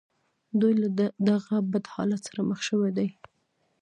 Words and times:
دوی 0.59 0.73
له 0.81 0.87
دغه 1.29 1.55
بد 1.71 1.85
حالت 1.93 2.21
سره 2.27 2.39
مخ 2.49 2.59
شوي 2.69 2.89
دي 2.97 3.07